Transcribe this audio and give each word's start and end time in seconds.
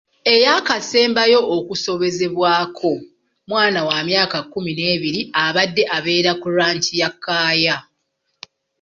Ayakasembayo 0.33 1.39
okusobezebwako 1.57 2.91
mwana 3.49 3.79
wa 3.87 3.97
myaka 4.07 4.39
kumi 4.51 4.71
n'ebiri 4.77 5.21
abadde 5.45 5.83
abeera 5.97 6.31
ku 6.41 6.47
ranch 6.57 6.87
ya 7.01 7.09
Kaaya. 7.23 7.75